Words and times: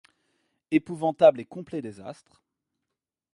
Épouvantable 0.71 1.41
et 1.41 1.45
complet 1.45 1.83
désastre. 1.83 2.41